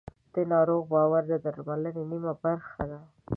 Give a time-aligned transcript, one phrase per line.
[0.33, 2.99] د ناروغ باور د درملنې نیمه برخه ده.